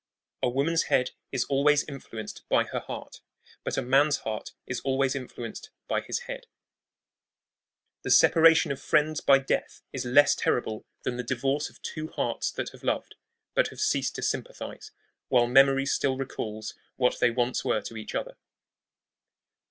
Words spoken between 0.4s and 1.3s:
A woman's head